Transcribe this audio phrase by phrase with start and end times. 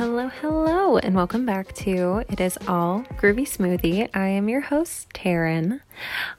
[0.00, 4.08] Hello, hello, and welcome back to It Is All Groovy Smoothie.
[4.14, 5.82] I am your host, Taryn.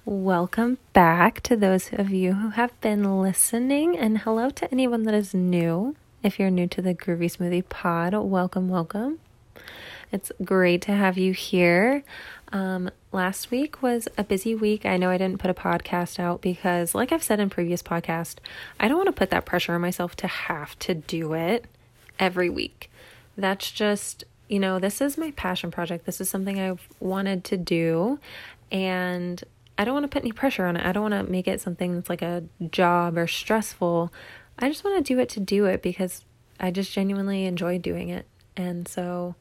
[0.04, 5.13] Welcome back to those of you who have been listening, and hello to anyone that
[5.13, 5.95] is new.
[6.23, 9.20] If you're new to the Groovy Smoothie pod, welcome, welcome.
[10.12, 12.04] It's great to have you here.
[12.52, 14.88] Um, last week was a busy week.
[14.88, 18.38] I know I didn't put a podcast out because, like I've said in previous podcast,
[18.80, 21.66] I don't want to put that pressure on myself to have to do it
[22.18, 22.91] every week
[23.38, 26.05] that's just, you know, this is my passion project.
[26.05, 28.20] This is something I've wanted to do.
[28.71, 29.44] And
[29.77, 30.85] I don't want to put any pressure on it.
[30.85, 34.13] I don't want to make it something that's like a job or stressful.
[34.59, 36.23] I just want to do it to do it because
[36.59, 38.27] I just genuinely enjoy doing it.
[38.55, 39.35] And so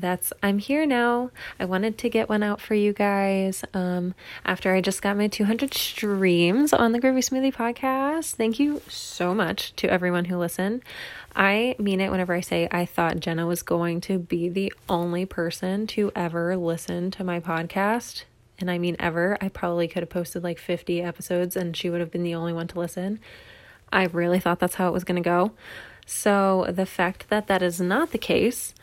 [0.00, 1.30] that's I'm here now.
[1.58, 3.64] I wanted to get one out for you guys.
[3.74, 4.14] Um,
[4.44, 8.34] after I just got my 200 streams on the Groovy Smoothie podcast.
[8.34, 10.82] Thank you so much to everyone who listened.
[11.34, 15.26] I mean it whenever I say I thought Jenna was going to be the only
[15.26, 18.24] person to ever listen to my podcast.
[18.58, 19.36] And I mean ever.
[19.40, 22.52] I probably could have posted like 50 episodes and she would have been the only
[22.52, 23.20] one to listen.
[23.92, 25.52] I really thought that's how it was going to go.
[26.06, 28.74] So the fact that that is not the case,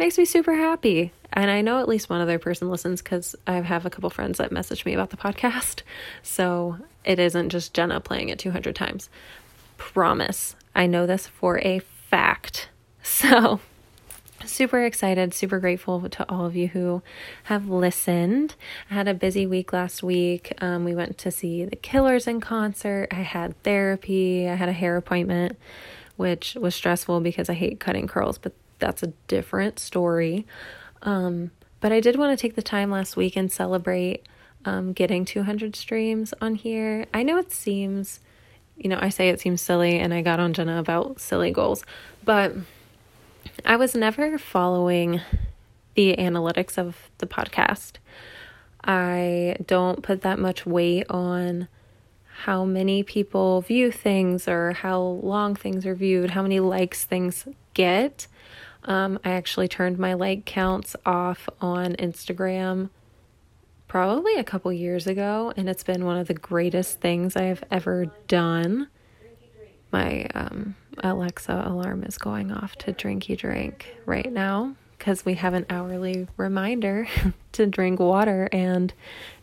[0.00, 1.12] makes me super happy.
[1.32, 4.38] And I know at least one other person listens because I have a couple friends
[4.38, 5.82] that message me about the podcast.
[6.22, 9.08] So it isn't just Jenna playing it 200 times.
[9.76, 10.56] Promise.
[10.74, 12.68] I know this for a fact.
[13.02, 13.60] So
[14.44, 17.02] super excited, super grateful to all of you who
[17.44, 18.54] have listened.
[18.90, 20.52] I had a busy week last week.
[20.62, 23.08] Um, we went to see the Killers in concert.
[23.10, 24.48] I had therapy.
[24.48, 25.58] I had a hair appointment,
[26.16, 30.46] which was stressful because I hate cutting curls, but that's a different story.
[31.02, 31.50] Um,
[31.80, 34.26] but I did want to take the time last week and celebrate
[34.64, 37.06] um, getting 200 streams on here.
[37.14, 38.20] I know it seems,
[38.76, 41.84] you know, I say it seems silly, and I got on Jenna about silly goals,
[42.24, 42.54] but
[43.64, 45.20] I was never following
[45.94, 47.92] the analytics of the podcast.
[48.84, 51.68] I don't put that much weight on
[52.44, 57.46] how many people view things or how long things are viewed, how many likes things
[57.74, 58.26] get.
[58.84, 62.90] Um, I actually turned my like counts off on Instagram
[63.88, 68.06] probably a couple years ago, and it's been one of the greatest things I've ever
[68.28, 68.88] done.
[69.92, 75.54] My um, Alexa alarm is going off to drinky drink right now because we have
[75.54, 77.08] an hourly reminder
[77.52, 78.92] to drink water, and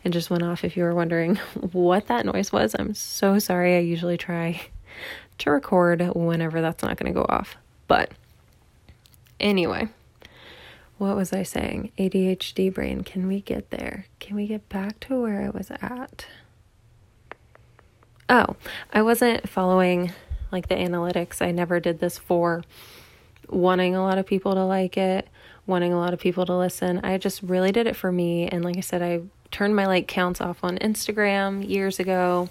[0.04, 0.64] it just went off.
[0.64, 1.36] If you were wondering
[1.72, 3.76] what that noise was, I'm so sorry.
[3.76, 4.62] I usually try
[5.38, 7.56] to record whenever that's not going to go off,
[7.86, 8.12] but
[9.40, 9.88] Anyway,
[10.98, 11.92] what was I saying?
[11.98, 13.02] ADHD brain.
[13.02, 14.06] Can we get there?
[14.18, 16.26] Can we get back to where I was at?
[18.28, 18.56] Oh,
[18.92, 20.12] I wasn't following
[20.50, 21.40] like the analytics.
[21.40, 22.64] I never did this for
[23.48, 25.28] wanting a lot of people to like it,
[25.66, 27.00] wanting a lot of people to listen.
[27.02, 28.48] I just really did it for me.
[28.48, 32.48] And like I said, I turned my like counts off on Instagram years ago.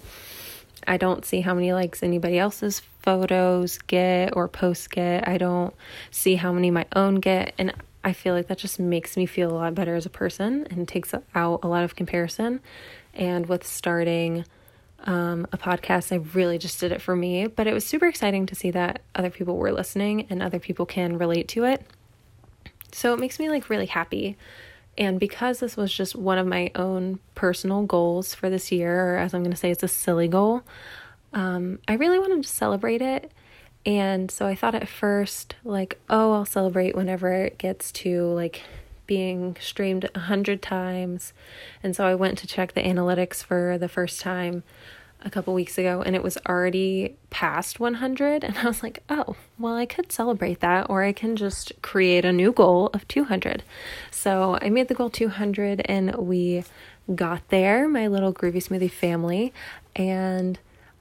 [0.87, 5.27] I don't see how many likes anybody else's photos get or posts get.
[5.27, 5.73] I don't
[6.11, 7.53] see how many my own get.
[7.57, 10.65] And I feel like that just makes me feel a lot better as a person
[10.71, 12.61] and takes out a lot of comparison.
[13.13, 14.45] And with starting
[15.03, 17.47] um, a podcast, I really just did it for me.
[17.47, 20.85] But it was super exciting to see that other people were listening and other people
[20.85, 21.85] can relate to it.
[22.93, 24.37] So it makes me like really happy
[24.97, 29.17] and because this was just one of my own personal goals for this year, or
[29.17, 30.63] as I'm going to say, it's a silly goal,
[31.33, 33.31] um, I really wanted to celebrate it.
[33.85, 38.63] And so I thought at first, like, oh, I'll celebrate whenever it gets to like
[39.05, 41.31] being streamed a hundred times.
[41.81, 44.63] And so I went to check the analytics for the first time
[45.27, 49.35] a couple weeks ago and it was already past 100 and I was like, "Oh,
[49.59, 53.63] well I could celebrate that or I can just create a new goal of 200."
[54.09, 56.63] So, I made the goal 200 and we
[57.13, 59.53] got there, my little groovy smoothie family,
[59.95, 60.57] and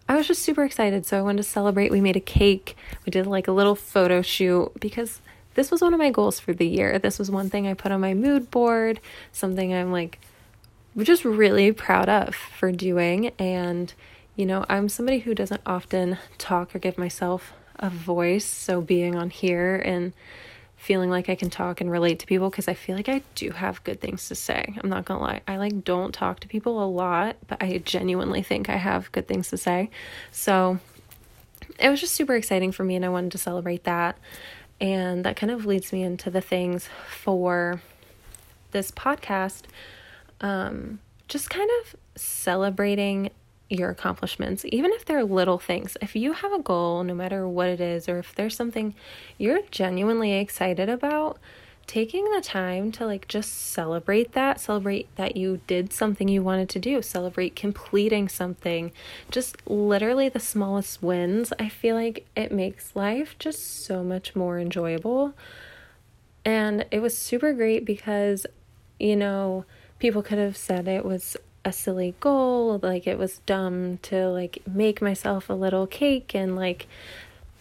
[0.09, 1.07] I was just super excited.
[1.07, 1.91] So, I wanted to celebrate.
[1.91, 2.77] We made a cake.
[3.05, 5.21] We did like a little photo shoot because
[5.55, 6.99] this was one of my goals for the year.
[6.99, 9.01] This was one thing I put on my mood board,
[9.33, 10.19] something I'm like
[10.99, 13.33] just really proud of for doing.
[13.39, 13.93] And,
[14.37, 18.45] you know, I'm somebody who doesn't often talk or give myself a voice.
[18.45, 20.13] So being on here and
[20.77, 23.51] feeling like I can talk and relate to people because I feel like I do
[23.51, 24.77] have good things to say.
[24.83, 25.41] I'm not gonna lie.
[25.49, 29.27] I like don't talk to people a lot, but I genuinely think I have good
[29.27, 29.91] things to say.
[30.31, 30.79] So
[31.79, 34.19] it was just super exciting for me and I wanted to celebrate that.
[34.81, 37.81] And that kind of leads me into the things for
[38.73, 39.63] this podcast
[40.41, 40.99] um,
[41.29, 43.31] just kind of celebrating
[43.69, 45.97] your accomplishments, even if they're little things.
[46.01, 48.95] If you have a goal, no matter what it is, or if there's something
[49.39, 51.39] you're genuinely excited about,
[51.87, 56.69] taking the time to like just celebrate that, celebrate that you did something you wanted
[56.69, 58.93] to do, celebrate completing something,
[59.31, 64.59] just literally the smallest wins, I feel like it makes life just so much more
[64.59, 65.35] enjoyable.
[66.45, 68.47] And it was super great because,
[69.01, 69.65] you know,
[69.99, 71.37] people could have said it was
[71.67, 76.55] a silly goal, like it was dumb to like make myself a little cake and
[76.55, 76.87] like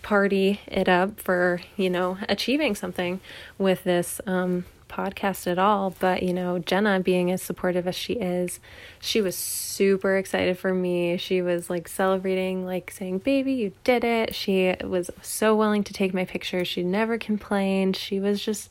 [0.03, 3.19] party it up for, you know, achieving something
[3.57, 5.95] with this um, podcast at all.
[5.97, 8.59] But, you know, Jenna being as supportive as she is,
[8.99, 11.17] she was super excited for me.
[11.17, 14.35] She was like celebrating, like saying, Baby, you did it.
[14.35, 16.67] She was so willing to take my pictures.
[16.67, 17.95] She never complained.
[17.95, 18.69] She was just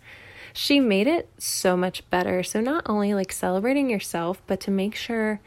[0.55, 2.45] she made it so much better.
[2.45, 5.41] So, not only like celebrating yourself, but to make sure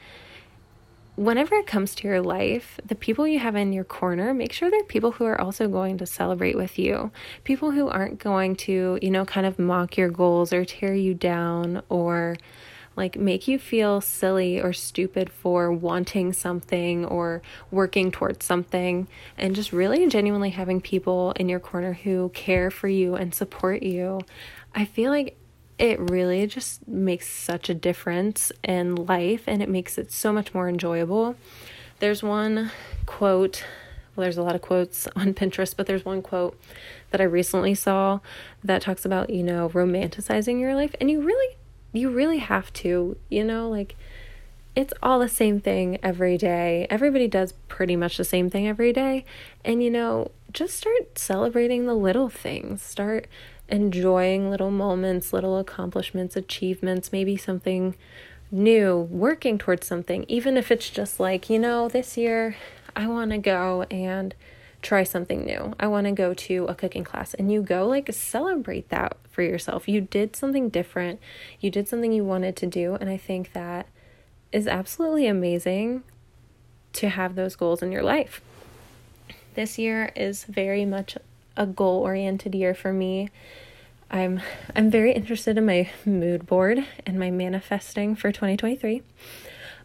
[1.15, 4.69] whenever it comes to your life, the people you have in your corner, make sure
[4.69, 7.09] they're people who are also going to celebrate with you.
[7.45, 11.13] People who aren't going to, you know, kind of mock your goals or tear you
[11.13, 12.35] down or
[12.97, 19.07] like make you feel silly or stupid for wanting something or working towards something
[19.37, 23.83] and just really genuinely having people in your corner who care for you and support
[23.83, 24.19] you.
[24.73, 25.37] I feel like
[25.77, 30.53] it really just makes such a difference in life and it makes it so much
[30.53, 31.35] more enjoyable.
[31.99, 32.71] There's one
[33.05, 33.63] quote,
[34.15, 36.59] well, there's a lot of quotes on Pinterest, but there's one quote
[37.11, 38.21] that I recently saw
[38.63, 40.95] that talks about, you know, romanticizing your life.
[40.99, 41.57] And you really,
[41.93, 43.95] you really have to, you know, like
[44.75, 46.85] it's all the same thing every day.
[46.89, 49.25] Everybody does pretty much the same thing every day.
[49.65, 52.81] And, you know, just start celebrating the little things.
[52.83, 53.27] Start
[53.69, 57.95] enjoying little moments, little accomplishments, achievements, maybe something
[58.51, 62.55] new, working towards something, even if it's just like, you know, this year
[62.95, 64.33] I want to go and
[64.87, 65.73] try something new.
[65.77, 69.41] I want to go to a cooking class and you go like celebrate that for
[69.41, 69.89] yourself.
[69.89, 71.19] You did something different.
[71.59, 73.87] You did something you wanted to do and I think that
[74.53, 76.03] is absolutely amazing
[76.93, 78.39] to have those goals in your life.
[79.55, 81.17] This year is very much
[81.57, 83.29] a goal oriented year for me.
[84.09, 84.39] I'm
[84.73, 89.01] I'm very interested in my mood board and my manifesting for 2023.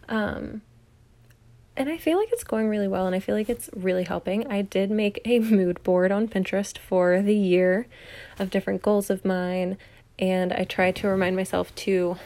[0.09, 0.63] Um
[1.77, 4.47] and I feel like it's going really well and I feel like it's really helping.
[4.51, 7.87] I did make a mood board on Pinterest for the year
[8.39, 9.79] of different goals of mine
[10.19, 12.17] and I try to remind myself to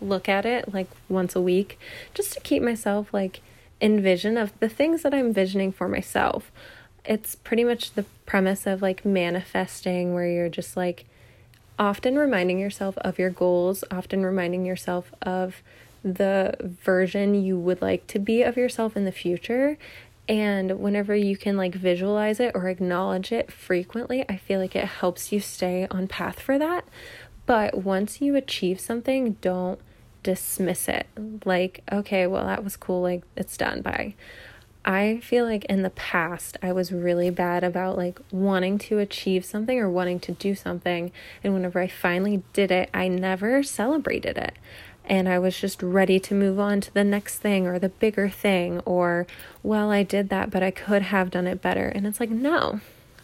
[0.00, 1.78] look at it like once a week
[2.14, 3.40] just to keep myself like
[3.80, 6.50] in vision of the things that I'm visioning for myself
[7.04, 11.04] it's pretty much the premise of like manifesting where you're just like
[11.78, 15.62] often reminding yourself of your goals, often reminding yourself of
[16.04, 19.78] the version you would like to be of yourself in the future.
[20.28, 24.86] And whenever you can like visualize it or acknowledge it frequently, I feel like it
[24.86, 26.84] helps you stay on path for that.
[27.44, 29.80] But once you achieve something, don't
[30.22, 31.06] dismiss it.
[31.44, 33.02] Like, okay, well, that was cool.
[33.02, 33.82] Like, it's done.
[33.82, 34.14] Bye.
[34.84, 39.44] I feel like in the past I was really bad about like wanting to achieve
[39.44, 41.12] something or wanting to do something.
[41.44, 44.54] And whenever I finally did it, I never celebrated it.
[45.04, 48.28] And I was just ready to move on to the next thing or the bigger
[48.28, 49.26] thing, or,
[49.62, 51.88] well, I did that, but I could have done it better.
[51.88, 52.80] And it's like, no,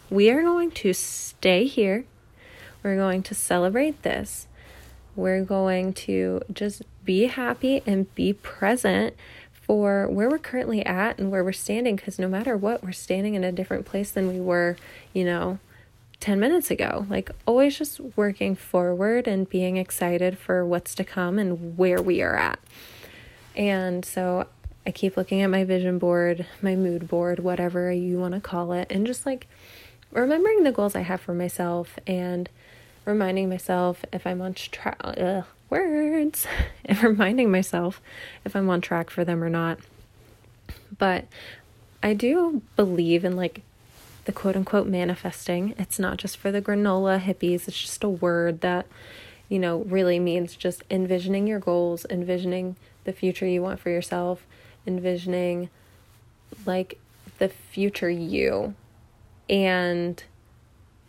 [0.09, 2.05] we are going to stay here.
[2.83, 4.47] We're going to celebrate this.
[5.15, 9.15] We're going to just be happy and be present
[9.51, 13.35] for where we're currently at and where we're standing because no matter what, we're standing
[13.35, 14.75] in a different place than we were,
[15.13, 15.59] you know,
[16.19, 17.05] 10 minutes ago.
[17.09, 22.21] Like, always just working forward and being excited for what's to come and where we
[22.21, 22.59] are at.
[23.55, 24.47] And so
[24.85, 28.71] I keep looking at my vision board, my mood board, whatever you want to call
[28.73, 29.47] it, and just like
[30.11, 32.49] remembering the goals I have for myself and
[33.05, 35.01] reminding myself if I'm on track
[35.69, 36.47] words
[36.85, 38.01] and reminding myself
[38.45, 39.79] if I'm on track for them or not.
[40.97, 41.25] But
[42.01, 43.61] I do believe in like
[44.29, 45.73] the quote unquote manifesting.
[45.79, 48.85] It's not just for the granola hippies, it's just a word that,
[49.47, 54.45] you know, really means just envisioning your goals, envisioning the future you want for yourself,
[54.85, 55.71] envisioning
[56.63, 56.99] like
[57.39, 58.75] the future you.
[59.49, 60.23] And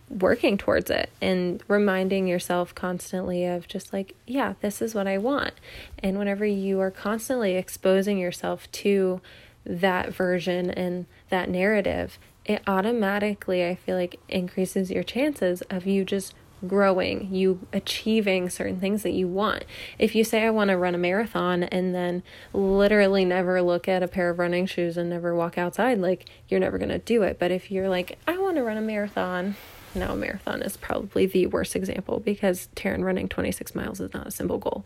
[0.08, 5.18] working towards it and reminding yourself constantly of just like, yeah, this is what I
[5.18, 5.52] want.
[5.98, 9.20] And whenever you are constantly exposing yourself to
[9.66, 12.18] that version and that narrative,
[12.50, 16.35] it automatically, I feel like, increases your chances of you just
[16.66, 19.64] growing, you achieving certain things that you want.
[19.99, 24.02] If you say, I want to run a marathon, and then literally never look at
[24.02, 27.23] a pair of running shoes and never walk outside, like you're never going to do
[27.23, 27.38] it.
[27.38, 29.54] But if you're like, I want to run a marathon,
[29.95, 34.26] now a marathon is probably the worst example because Taryn running 26 miles is not
[34.26, 34.85] a simple goal.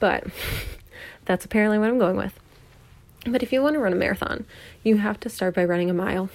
[0.00, 0.24] But
[1.26, 2.40] that's apparently what I'm going with.
[3.26, 4.44] But if you want to run a marathon,
[4.82, 6.28] you have to start by running a mile.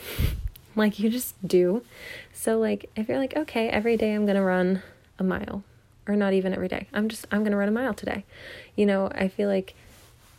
[0.75, 1.83] Like you just do.
[2.33, 4.81] So like if you're like, okay, every day I'm to run
[5.17, 5.63] a mile
[6.07, 6.87] or not even every day.
[6.93, 8.25] I'm just I'm to run a mile today.
[8.75, 9.75] You know, I feel like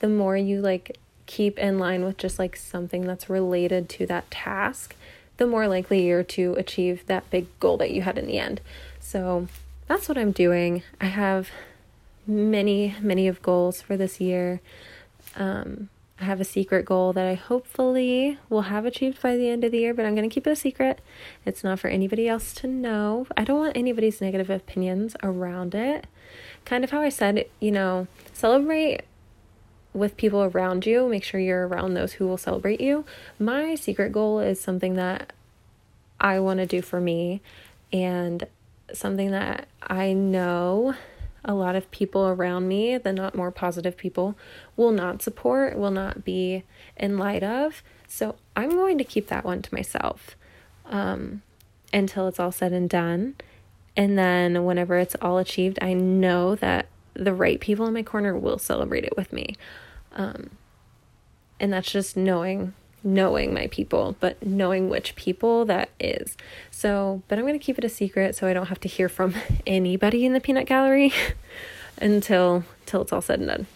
[0.00, 4.30] the more you like keep in line with just like something that's related to that
[4.30, 4.96] task,
[5.36, 8.60] the more likely you're to achieve that big goal that you had in the end.
[8.98, 9.46] So
[9.86, 10.82] that's what I'm doing.
[11.00, 11.50] I have
[12.26, 14.60] many, many of goals for this year.
[15.36, 15.88] Um,
[16.20, 19.72] I have a secret goal that I hopefully will have achieved by the end of
[19.72, 21.00] the year, but I'm going to keep it a secret.
[21.46, 23.26] It's not for anybody else to know.
[23.38, 26.06] I don't want anybody's negative opinions around it.
[26.66, 29.02] Kind of how I said, you know, celebrate
[29.94, 31.08] with people around you.
[31.08, 33.06] Make sure you're around those who will celebrate you.
[33.38, 35.32] My secret goal is something that
[36.20, 37.40] I want to do for me
[37.94, 38.46] and
[38.92, 40.94] something that I know
[41.44, 44.36] a lot of people around me, the not more positive people,
[44.76, 46.64] will not support, will not be
[46.96, 47.82] in light of.
[48.08, 50.36] So I'm going to keep that one to myself
[50.86, 51.42] um,
[51.92, 53.36] until it's all said and done.
[53.96, 58.36] And then whenever it's all achieved, I know that the right people in my corner
[58.36, 59.56] will celebrate it with me.
[60.12, 60.50] Um,
[61.58, 66.36] and that's just knowing knowing my people, but knowing which people that is.
[66.70, 69.08] So, but I'm going to keep it a secret so I don't have to hear
[69.08, 69.34] from
[69.66, 71.12] anybody in the peanut gallery
[71.98, 73.66] until till it's all said and done.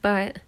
[0.00, 0.38] But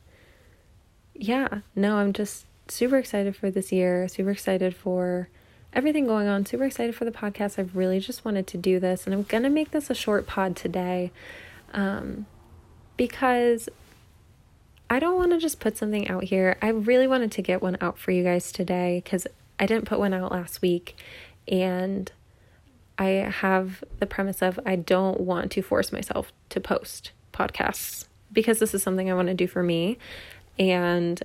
[1.15, 5.29] yeah, no, I'm just super excited for this year, super excited for
[5.73, 7.59] everything going on, super excited for the podcast.
[7.59, 10.27] I've really just wanted to do this and I'm going to make this a short
[10.27, 11.13] pod today.
[11.73, 12.27] Um
[13.01, 13.71] because
[14.93, 16.59] I don't want to just put something out here.
[16.61, 19.25] I really wanted to get one out for you guys today because
[19.61, 20.97] I didn't put one out last week.
[21.47, 22.11] And
[22.99, 28.59] I have the premise of I don't want to force myself to post podcasts because
[28.59, 29.97] this is something I want to do for me.
[30.59, 31.23] And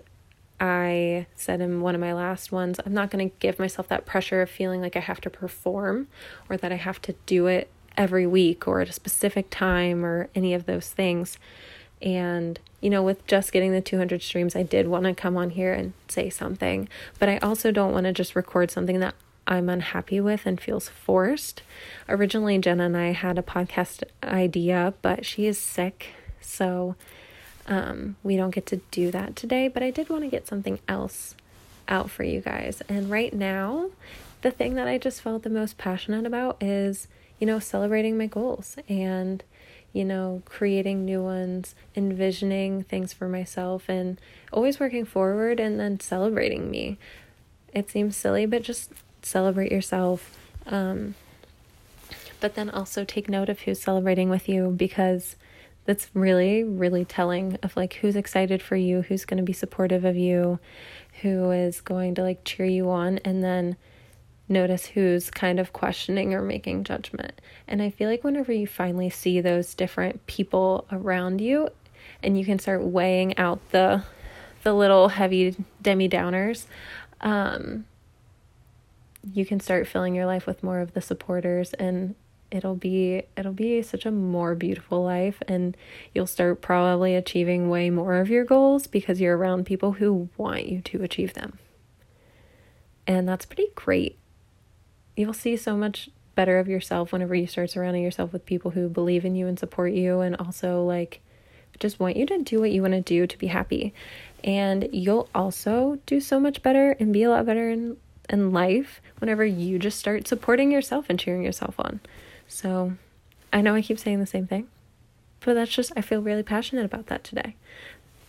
[0.60, 4.05] I said in one of my last ones, I'm not going to give myself that
[4.05, 6.07] pressure of feeling like I have to perform
[6.50, 10.29] or that I have to do it every week or at a specific time or
[10.36, 11.39] any of those things.
[12.01, 15.51] And, you know, with just getting the 200 streams, I did want to come on
[15.51, 16.87] here and say something.
[17.19, 19.15] But I also don't want to just record something that
[19.47, 21.61] I'm unhappy with and feels forced.
[22.09, 26.07] Originally, Jenna and I had a podcast idea, but she is sick.
[26.41, 26.95] So
[27.67, 29.67] um, we don't get to do that today.
[29.67, 31.35] But I did want to get something else
[31.87, 32.81] out for you guys.
[32.89, 33.89] And right now,
[34.41, 37.07] the thing that I just felt the most passionate about is,
[37.39, 39.43] you know, celebrating my goals and
[39.95, 44.19] you know, creating new ones, envisioning things for myself, and
[44.51, 46.97] always working forward and then celebrating me.
[47.73, 50.37] It seems silly, but just celebrate yourself.
[50.67, 51.15] Um,
[52.41, 55.37] but then also take note of who's celebrating with you because
[55.85, 60.03] that's really, really telling of like who's excited for you, who's going to be supportive
[60.03, 60.59] of you,
[61.21, 63.77] who is going to like cheer you on, and then
[64.47, 67.41] notice who's kind of questioning or making judgment.
[67.67, 71.69] And I feel like whenever you finally see those different people around you
[72.21, 74.03] and you can start weighing out the
[74.63, 76.65] the little heavy Debbie downers,
[77.21, 77.85] um,
[79.31, 82.15] you can start filling your life with more of the supporters and
[82.51, 85.75] it'll be it'll be such a more beautiful life and
[86.13, 90.65] you'll start probably achieving way more of your goals because you're around people who want
[90.67, 91.57] you to achieve them.
[93.07, 94.17] And that's pretty great
[95.15, 98.89] you'll see so much better of yourself whenever you start surrounding yourself with people who
[98.89, 101.22] believe in you and support you and also like
[101.79, 103.93] just want you to do what you want to do to be happy.
[104.43, 109.01] And you'll also do so much better and be a lot better in in life
[109.19, 112.00] whenever you just start supporting yourself and cheering yourself on.
[112.48, 112.93] So,
[113.53, 114.67] I know I keep saying the same thing,
[115.41, 117.55] but that's just I feel really passionate about that today.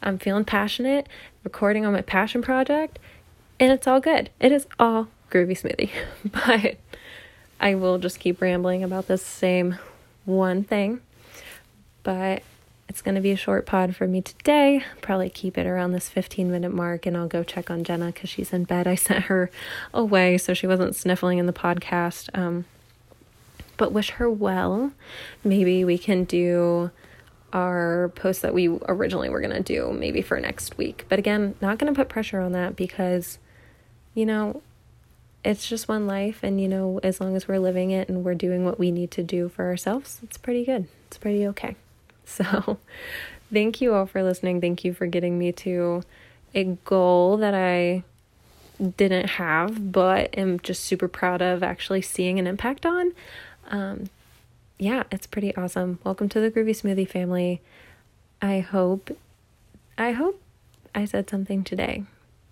[0.03, 1.09] I'm feeling passionate,
[1.45, 2.99] recording on my passion project,
[3.59, 4.31] and it's all good.
[4.39, 5.91] It is all groovy smoothie.
[6.47, 6.77] but
[7.61, 9.79] I will just keep rambling about this same
[10.25, 11.01] one thing.
[12.03, 12.43] But
[12.89, 14.85] it's going to be a short pod for me today.
[15.01, 18.31] Probably keep it around this 15 minute mark and I'll go check on Jenna because
[18.31, 18.87] she's in bed.
[18.87, 19.51] I sent her
[19.93, 22.29] away so she wasn't sniffling in the podcast.
[22.37, 22.65] Um,
[23.77, 24.93] but wish her well.
[25.45, 26.91] Maybe we can do
[27.53, 31.05] our post that we originally were going to do maybe for next week.
[31.09, 33.39] But again, not going to put pressure on that because,
[34.15, 34.63] you know,
[35.47, 38.35] it's just one life and you know as long as we're living it and we're
[38.35, 40.89] doing what we need to do for ourselves it's pretty good.
[41.07, 41.77] It's pretty okay.
[42.29, 42.79] So
[43.53, 44.61] thank you all for listening.
[44.61, 46.03] Thank you for getting me to
[46.57, 48.03] a goal that i
[48.97, 53.13] didn't have but am just super proud of actually seeing an impact on.
[53.69, 54.11] Um,
[54.77, 56.01] yeah it's pretty awesome.
[56.03, 57.61] Welcome to the groovy smoothie family.
[58.43, 59.17] I hope
[59.97, 60.43] i hope
[60.95, 62.03] i said something today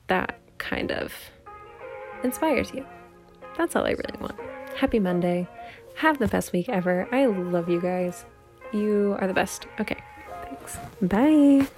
[0.07, 1.13] that kind of
[2.25, 2.85] inspires you.
[3.57, 4.39] That's all I really want.
[4.77, 5.47] Happy Monday.
[5.97, 7.09] Have the best week ever.
[7.13, 8.25] I love you guys.
[8.73, 9.67] You are the best.
[9.79, 10.03] Okay,
[10.43, 10.79] thanks.
[11.01, 11.69] Bye.